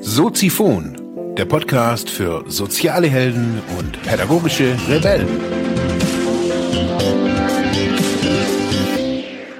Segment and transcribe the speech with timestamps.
[0.00, 5.28] Soziphon, der Podcast für soziale Helden und pädagogische Rebellen.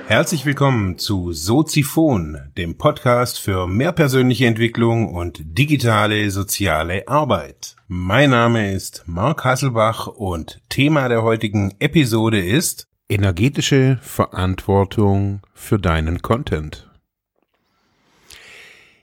[0.06, 7.76] Herzlich willkommen zu Soziphon, dem Podcast für mehr persönliche Entwicklung und digitale soziale Arbeit.
[7.86, 16.20] Mein Name ist Marc Hasselbach und Thema der heutigen Episode ist energetische Verantwortung für deinen
[16.20, 16.90] Content.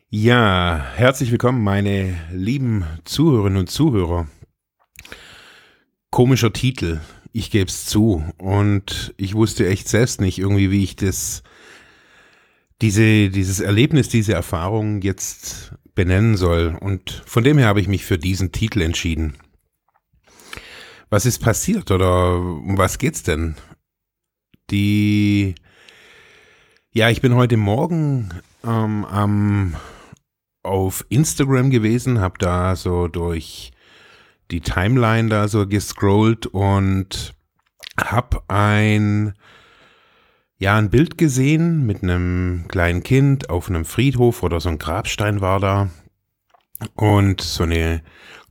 [0.10, 4.28] Ja, herzlich willkommen, meine lieben Zuhörerinnen und Zuhörer.
[6.12, 7.02] Komischer Titel,
[7.34, 8.24] ich gebe es zu.
[8.38, 11.42] Und ich wusste echt selbst nicht irgendwie, wie ich das,
[12.82, 16.78] diese, dieses Erlebnis, diese Erfahrung jetzt benennen soll.
[16.80, 19.34] Und von dem her habe ich mich für diesen Titel entschieden.
[21.10, 23.56] Was ist passiert oder um was geht's denn?
[24.72, 25.56] Die,
[26.92, 28.30] ja, ich bin heute Morgen
[28.64, 29.76] ähm, am
[30.64, 33.72] auf Instagram gewesen, habe da so durch
[34.50, 37.34] die Timeline da so gescrollt und
[38.00, 39.34] habe ein
[40.58, 45.42] ja ein Bild gesehen mit einem kleinen Kind auf einem Friedhof oder so ein Grabstein
[45.42, 45.90] war da.
[46.96, 48.02] Und so eine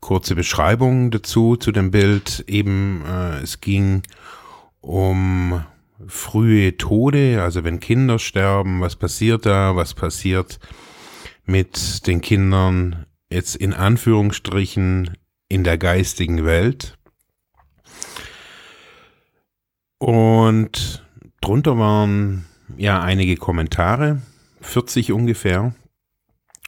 [0.00, 2.44] kurze Beschreibung dazu zu dem Bild.
[2.46, 4.02] Eben äh, es ging
[4.80, 5.64] um
[6.08, 10.58] frühe Tode, also wenn Kinder sterben, was passiert da, was passiert
[11.46, 15.16] mit den Kindern jetzt in Anführungsstrichen
[15.48, 16.98] in der geistigen Welt.
[19.98, 21.05] Und
[21.41, 22.44] drunter waren
[22.77, 24.22] ja einige Kommentare,
[24.61, 25.74] 40 ungefähr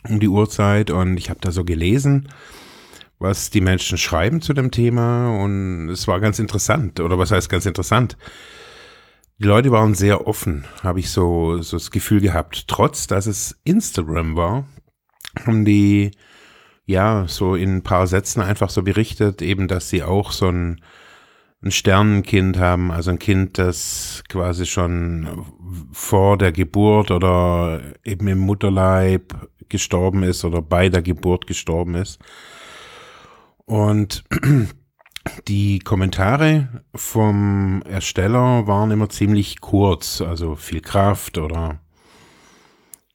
[0.09, 2.29] um die Uhrzeit und ich habe da so gelesen,
[3.19, 7.49] was die Menschen schreiben zu dem Thema und es war ganz interessant oder was heißt
[7.49, 8.17] ganz interessant?
[9.39, 12.69] Die Leute waren sehr offen, habe ich so, so das Gefühl gehabt.
[12.69, 14.67] Trotz, dass es Instagram war,
[15.45, 16.13] haben die
[16.87, 20.81] ja so in ein paar Sätzen einfach so berichtet, eben, dass sie auch so ein,
[21.63, 25.45] ein Sternenkind haben, also ein Kind, das quasi schon
[25.93, 29.35] vor der Geburt oder eben im Mutterleib
[29.69, 32.21] gestorben ist oder bei der Geburt gestorben ist.
[33.67, 34.25] Und
[35.49, 41.81] die Kommentare vom Ersteller waren immer ziemlich kurz, also viel Kraft oder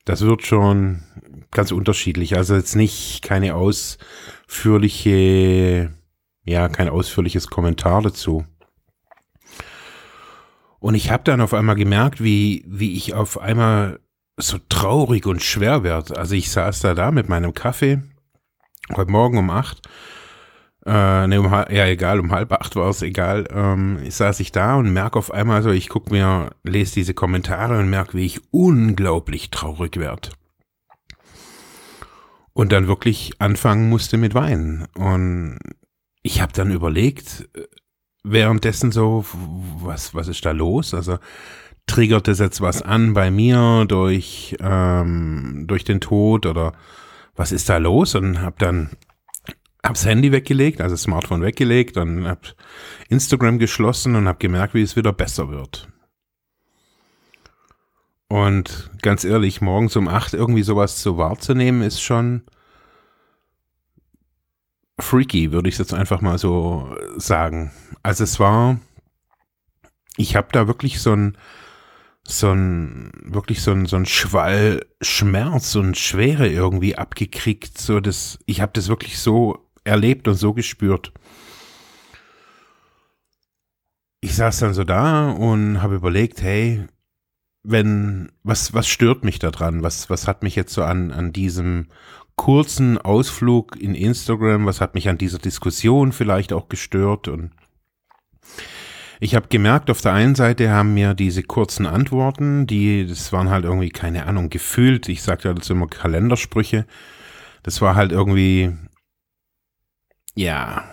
[0.05, 1.03] das wird schon
[1.51, 2.35] ganz unterschiedlich.
[2.35, 5.93] Also jetzt nicht keine ausführliche,
[6.43, 8.45] ja, kein ausführliches Kommentar dazu.
[10.79, 13.99] Und ich habe dann auf einmal gemerkt, wie, wie ich auf einmal
[14.37, 16.17] so traurig und schwer werde.
[16.17, 18.01] Also ich saß da da mit meinem Kaffee
[18.95, 19.87] heute Morgen um acht
[20.85, 23.47] äh, ne, um, ja, egal, um halb acht war es egal.
[23.51, 27.77] Ähm, saß ich da und merke auf einmal so, ich guck mir, lese diese Kommentare
[27.77, 30.29] und merke, wie ich unglaublich traurig werde.
[32.53, 34.87] Und dann wirklich anfangen musste mit Weinen.
[34.95, 35.59] Und
[36.23, 37.67] ich habe dann überlegt, äh,
[38.23, 39.25] währenddessen so,
[39.81, 40.93] was, was ist da los?
[40.93, 41.19] Also
[41.85, 46.73] triggert das jetzt was an bei mir durch, ähm, durch den Tod oder
[47.35, 48.15] was ist da los?
[48.15, 48.89] Und habe dann
[49.83, 52.55] hab's Handy weggelegt, also das Smartphone weggelegt, dann hab
[53.09, 55.87] Instagram geschlossen und hab gemerkt, wie es wieder besser wird.
[58.27, 62.43] Und ganz ehrlich, morgens um acht irgendwie sowas so wahrzunehmen, ist schon
[64.99, 67.71] freaky, würde ich jetzt einfach mal so sagen.
[68.03, 68.79] Also es war,
[70.15, 71.37] ich habe da wirklich so ein,
[72.23, 77.77] so ein, wirklich so ein, so ein Schwall Schmerz und Schwere irgendwie abgekriegt.
[77.79, 81.11] So das, ich habe das wirklich so erlebt und so gespürt.
[84.21, 86.85] Ich saß dann so da und habe überlegt, hey,
[87.63, 89.83] wenn, was, was stört mich daran?
[89.83, 91.87] Was, was hat mich jetzt so an, an diesem
[92.35, 97.27] kurzen Ausflug in Instagram, was hat mich an dieser Diskussion vielleicht auch gestört?
[97.27, 97.51] Und
[99.19, 103.49] ich habe gemerkt, auf der einen Seite haben mir diese kurzen Antworten, die, das waren
[103.49, 106.87] halt irgendwie, keine Ahnung, gefühlt, ich sage ja dazu immer Kalendersprüche,
[107.61, 108.75] das war halt irgendwie
[110.35, 110.83] ja,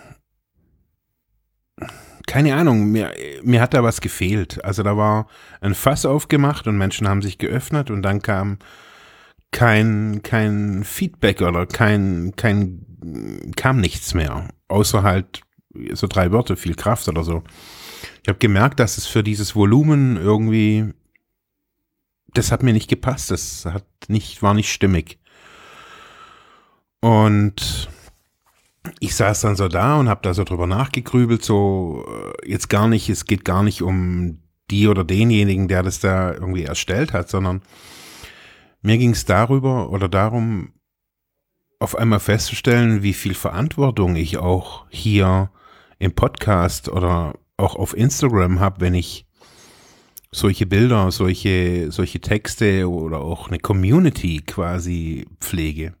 [2.29, 4.63] keine Ahnung, mir, mir hat da was gefehlt.
[4.63, 5.27] Also da war
[5.61, 8.59] ein Fass aufgemacht und Menschen haben sich geöffnet und dann kam
[9.51, 12.85] kein, kein Feedback oder kein, kein,
[13.55, 14.49] kam nichts mehr.
[14.67, 15.41] Außer halt
[15.93, 17.43] so drei Wörter, viel Kraft oder so.
[18.21, 20.93] Ich habe gemerkt, dass es für dieses Volumen irgendwie,
[22.35, 23.31] das hat mir nicht gepasst.
[23.31, 25.17] Das hat nicht, war nicht stimmig.
[26.99, 27.89] Und
[28.99, 32.05] ich saß dann so da und habe da so drüber nachgegrübelt, so
[32.43, 34.39] äh, jetzt gar nicht, es geht gar nicht um
[34.71, 37.61] die oder denjenigen, der das da irgendwie erstellt hat, sondern
[38.81, 40.73] mir ging es darüber oder darum,
[41.79, 45.49] auf einmal festzustellen, wie viel Verantwortung ich auch hier
[45.97, 49.25] im Podcast oder auch auf Instagram habe, wenn ich
[50.31, 55.93] solche Bilder, solche, solche Texte oder auch eine Community quasi pflege.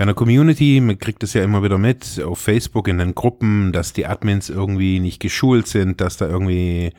[0.00, 3.70] Bei einer Community, man kriegt es ja immer wieder mit, auf Facebook in den Gruppen,
[3.70, 6.94] dass die Admins irgendwie nicht geschult sind, dass da irgendwie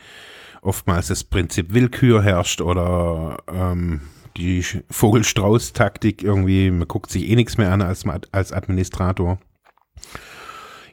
[0.62, 4.02] oftmals das Prinzip Willkür herrscht oder ähm,
[4.38, 9.40] die Vogelstrauß-Taktik irgendwie, man guckt sich eh nichts mehr an als, als Administrator.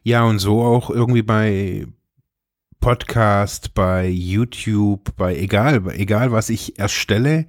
[0.03, 1.89] Ja, und so auch irgendwie bei
[2.81, 7.45] Podcast, bei YouTube, bei egal, egal was ich erstelle,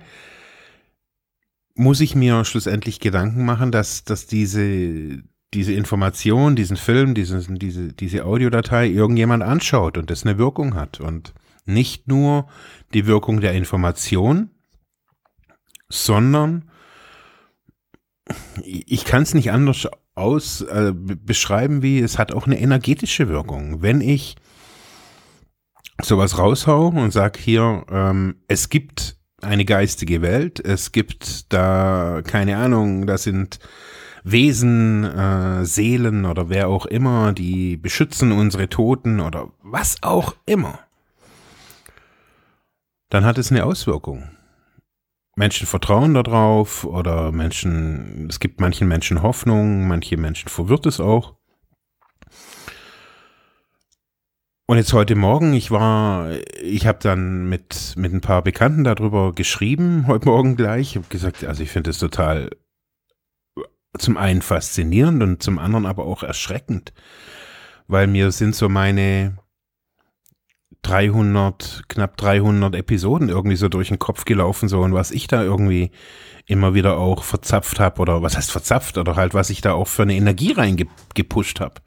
[1.79, 5.23] muss ich mir schlussendlich Gedanken machen, dass, dass diese,
[5.53, 10.99] diese Information, diesen Film, dieses, diese, diese Audiodatei irgendjemand anschaut und das eine Wirkung hat.
[10.99, 11.33] Und
[11.65, 12.49] nicht nur
[12.93, 14.49] die Wirkung der Information,
[15.87, 16.69] sondern
[18.65, 23.81] ich kann es nicht anders aus äh, beschreiben, wie es hat auch eine energetische Wirkung.
[23.81, 24.35] Wenn ich
[26.01, 30.59] sowas raushau und sag hier, ähm, es gibt eine geistige Welt.
[30.59, 33.59] Es gibt da, keine Ahnung, das sind
[34.23, 40.79] Wesen, äh, Seelen oder wer auch immer, die beschützen unsere Toten oder was auch immer.
[43.09, 44.29] Dann hat es eine Auswirkung.
[45.35, 51.38] Menschen vertrauen darauf oder Menschen, es gibt manchen Menschen Hoffnung, manche Menschen verwirrt es auch.
[54.69, 56.29] Und jetzt heute Morgen, ich war,
[56.61, 60.91] ich habe dann mit, mit ein paar Bekannten darüber geschrieben, heute Morgen gleich.
[60.91, 62.51] Ich habe gesagt, also ich finde es total
[63.97, 66.93] zum einen faszinierend und zum anderen aber auch erschreckend,
[67.87, 69.39] weil mir sind so meine
[70.83, 75.41] 300, knapp 300 Episoden irgendwie so durch den Kopf gelaufen, so und was ich da
[75.41, 75.89] irgendwie
[76.45, 79.87] immer wieder auch verzapft habe oder was heißt verzapft oder halt was ich da auch
[79.87, 81.81] für eine Energie reingepusht habe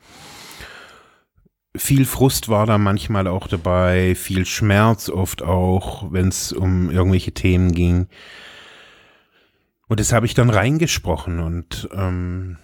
[1.76, 7.32] viel Frust war da manchmal auch dabei, viel Schmerz oft auch, wenn es um irgendwelche
[7.32, 8.08] Themen ging.
[9.88, 12.58] Und das habe ich dann reingesprochen und ähm,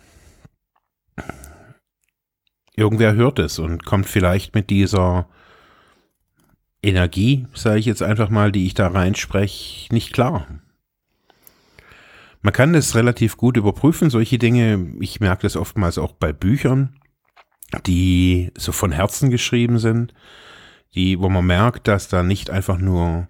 [2.74, 5.28] irgendwer hört es und kommt vielleicht mit dieser
[6.82, 10.46] Energie, sage ich jetzt einfach mal, die ich da reinspreche, nicht klar.
[12.40, 14.94] Man kann das relativ gut überprüfen, solche Dinge.
[15.00, 16.98] Ich merke das oftmals auch bei Büchern
[17.86, 20.14] die so von Herzen geschrieben sind,
[20.94, 23.28] die, wo man merkt, dass da nicht einfach nur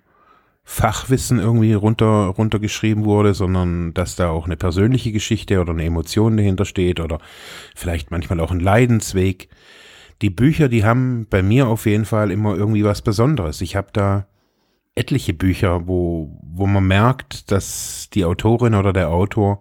[0.65, 6.37] Fachwissen irgendwie runter, runtergeschrieben wurde, sondern dass da auch eine persönliche Geschichte oder eine Emotion
[6.37, 7.21] dahinter steht oder
[7.75, 9.49] vielleicht manchmal auch ein Leidensweg.
[10.21, 13.61] Die Bücher, die haben bei mir auf jeden Fall immer irgendwie was Besonderes.
[13.61, 14.27] Ich habe da
[14.95, 19.61] etliche Bücher, wo, wo man merkt, dass die Autorin oder der Autor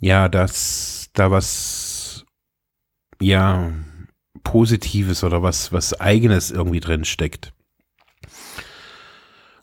[0.00, 1.89] ja, dass da was
[3.20, 3.72] ja,
[4.42, 7.52] Positives oder was, was Eigenes irgendwie drin steckt.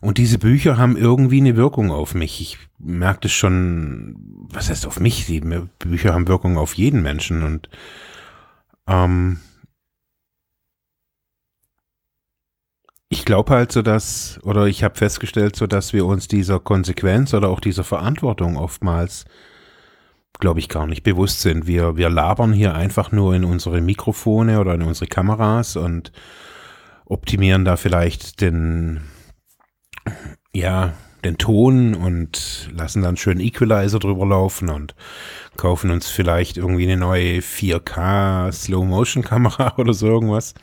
[0.00, 2.40] Und diese Bücher haben irgendwie eine Wirkung auf mich.
[2.40, 4.14] Ich merke das schon,
[4.50, 5.26] was heißt auf mich?
[5.26, 7.68] Die Bücher haben Wirkung auf jeden Menschen und
[8.86, 9.40] ähm,
[13.08, 17.34] ich glaube halt so, dass, oder ich habe festgestellt, so dass wir uns dieser Konsequenz
[17.34, 19.24] oder auch dieser Verantwortung oftmals
[20.38, 21.66] glaube ich, gar nicht bewusst sind.
[21.66, 26.12] Wir, wir labern hier einfach nur in unsere Mikrofone oder in unsere Kameras und
[27.04, 29.00] optimieren da vielleicht den,
[30.52, 30.92] ja,
[31.24, 34.94] den Ton und lassen dann schön Equalizer drüber laufen und
[35.56, 40.54] kaufen uns vielleicht irgendwie eine neue 4K Slow-Motion-Kamera oder so irgendwas.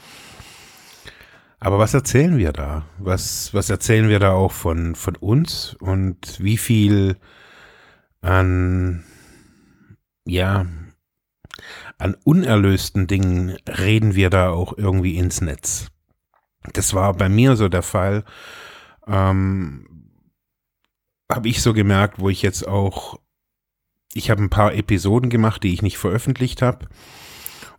[1.60, 2.86] Aber was erzählen wir da?
[3.00, 7.18] Was, was erzählen wir da auch von, von uns und wie viel
[8.22, 9.04] an
[10.26, 10.66] ja,
[11.98, 15.88] an unerlösten Dingen reden wir da auch irgendwie ins Netz.
[16.74, 18.26] Das war bei mir so der Fall.
[19.08, 19.88] Ähm,
[21.32, 23.20] habe ich so gemerkt, wo ich jetzt auch,
[24.14, 26.88] ich habe ein paar Episoden gemacht, die ich nicht veröffentlicht habe.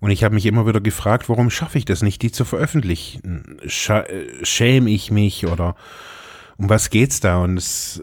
[0.00, 3.60] Und ich habe mich immer wieder gefragt, warum schaffe ich das nicht, die zu veröffentlichen?
[3.66, 5.74] schäme ich mich oder
[6.58, 7.38] um was geht's da?
[7.38, 8.02] Und es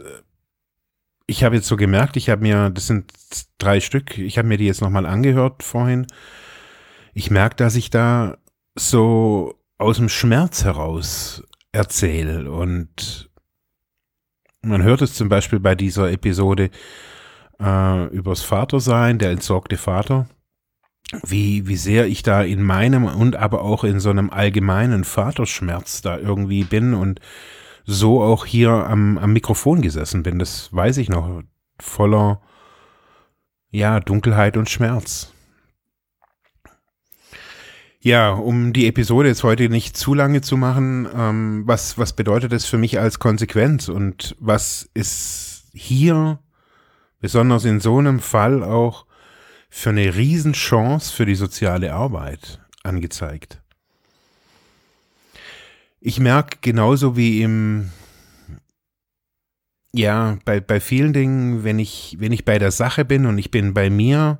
[1.27, 3.12] ich habe jetzt so gemerkt, ich habe mir, das sind
[3.58, 6.08] drei Stück, ich habe mir die jetzt nochmal angehört vorhin.
[7.13, 8.38] Ich merke, dass ich da
[8.75, 13.30] so aus dem Schmerz heraus erzähle und
[14.62, 16.70] man hört es zum Beispiel bei dieser Episode
[17.62, 20.27] äh, übers Vatersein, der entsorgte Vater.
[21.22, 26.01] wie, wie sehr ich da in meinem und aber auch in so einem allgemeinen Vaterschmerz
[26.01, 27.20] da irgendwie bin und
[27.85, 30.39] so auch hier am, am Mikrofon gesessen bin.
[30.39, 31.43] Das weiß ich noch.
[31.79, 32.41] Voller,
[33.69, 35.33] ja, Dunkelheit und Schmerz.
[37.99, 42.51] Ja, um die Episode jetzt heute nicht zu lange zu machen, ähm, was, was bedeutet
[42.51, 46.39] das für mich als Konsequenz und was ist hier,
[47.21, 49.05] besonders in so einem Fall auch,
[49.69, 53.62] für eine Riesenchance für die soziale Arbeit angezeigt.
[56.05, 57.89] Ich merke genauso wie im,
[59.93, 63.51] ja, bei, bei vielen Dingen, wenn ich, wenn ich bei der Sache bin und ich
[63.51, 64.39] bin bei mir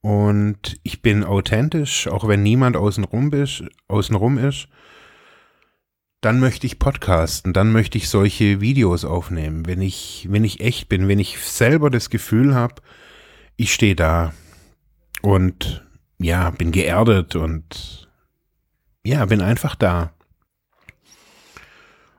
[0.00, 4.68] und ich bin authentisch, auch wenn niemand außenrum ist, außenrum ist,
[6.22, 10.88] dann möchte ich podcasten, dann möchte ich solche Videos aufnehmen, wenn ich, wenn ich echt
[10.88, 12.76] bin, wenn ich selber das Gefühl habe,
[13.56, 14.32] ich stehe da,
[15.20, 15.84] und
[16.18, 18.08] ja, bin geerdet und
[19.04, 20.15] ja, bin einfach da.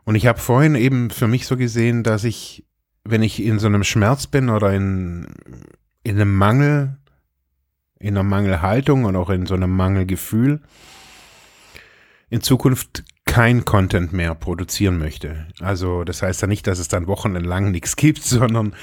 [0.07, 2.63] Und ich habe vorhin eben für mich so gesehen, dass ich,
[3.03, 5.27] wenn ich in so einem Schmerz bin oder in,
[6.01, 6.95] in einem Mangel,
[7.99, 10.61] in einer Mangelhaltung und auch in so einem Mangelgefühl,
[12.29, 15.45] in Zukunft kein Content mehr produzieren möchte.
[15.59, 18.75] Also das heißt ja nicht, dass es dann wochenlang nichts gibt, sondern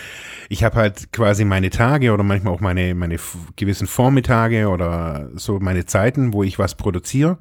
[0.51, 3.17] ich habe halt quasi meine Tage oder manchmal auch meine, meine
[3.57, 7.39] gewissen Vormittage oder so meine Zeiten, wo ich was produziere.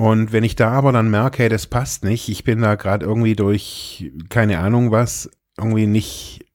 [0.00, 3.04] Und wenn ich da aber dann merke, hey, das passt nicht, ich bin da gerade
[3.04, 6.46] irgendwie durch keine Ahnung was, irgendwie nicht,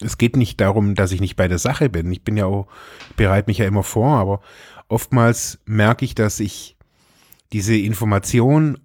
[0.00, 2.10] es geht nicht darum, dass ich nicht bei der Sache bin.
[2.10, 2.66] Ich bin ja auch,
[3.14, 4.40] bereite mich ja immer vor, aber
[4.88, 6.76] oftmals merke ich, dass ich
[7.52, 8.78] diese Information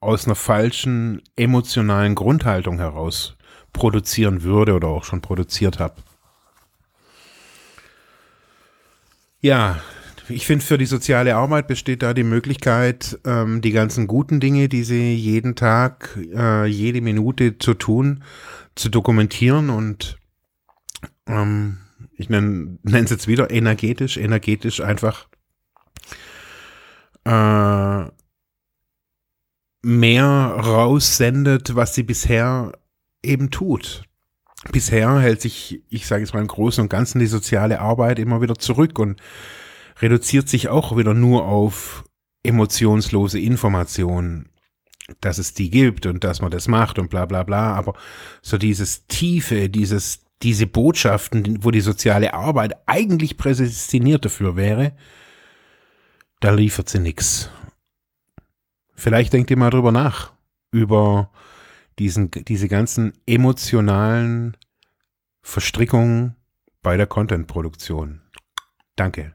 [0.00, 3.38] aus einer falschen emotionalen Grundhaltung heraus
[3.72, 5.94] produzieren würde oder auch schon produziert habe.
[9.40, 9.80] Ja,
[10.28, 14.68] ich finde, für die soziale Arbeit besteht da die Möglichkeit, ähm, die ganzen guten Dinge,
[14.68, 18.22] die sie jeden Tag, äh, jede Minute zu tun,
[18.74, 20.18] zu dokumentieren und
[21.26, 21.78] ähm,
[22.16, 25.26] ich nenne es jetzt wieder energetisch, energetisch einfach
[27.24, 28.04] äh,
[29.82, 32.72] mehr raussendet, was sie bisher
[33.22, 34.04] eben tut.
[34.72, 38.40] Bisher hält sich, ich sage jetzt mal im Großen und Ganzen, die soziale Arbeit immer
[38.40, 39.20] wieder zurück und
[40.00, 42.04] reduziert sich auch wieder nur auf
[42.42, 44.50] emotionslose Informationen,
[45.20, 47.74] dass es die gibt und dass man das macht und bla bla bla.
[47.74, 47.94] Aber
[48.42, 54.96] so dieses Tiefe, dieses, diese Botschaften, wo die soziale Arbeit eigentlich prädestiniert dafür wäre,
[56.40, 57.50] da liefert sie nichts.
[58.94, 60.32] Vielleicht denkt ihr mal drüber nach,
[60.70, 61.30] über
[61.98, 64.56] diesen, diese ganzen emotionalen
[65.42, 66.36] Verstrickungen
[66.82, 68.22] bei der Content-Produktion.
[68.96, 69.34] Danke.